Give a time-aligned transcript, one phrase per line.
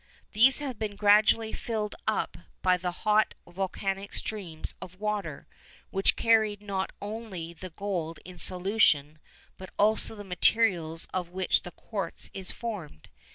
[0.31, 5.45] These have been gradually filled up by hot volcanic streams of water,
[5.91, 9.19] which carried not only the gold in solution
[9.59, 13.09] but also the materials of which the quartz is formed.